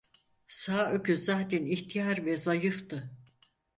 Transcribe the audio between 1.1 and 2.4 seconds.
zaten ihtiyar ve